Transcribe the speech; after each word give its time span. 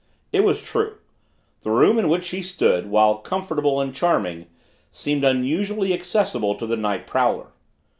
It 0.33 0.39
was 0.39 0.63
true. 0.63 0.95
The 1.61 1.69
room 1.69 1.99
in 1.99 2.09
which 2.09 2.23
she 2.23 2.41
stood, 2.41 2.89
while 2.89 3.17
comfortable 3.17 3.79
and 3.79 3.93
charming, 3.93 4.47
seemed 4.89 5.23
unusually 5.23 5.93
accessible 5.93 6.55
to 6.55 6.65
the 6.65 6.75
night 6.75 7.05
prowler. 7.05 7.49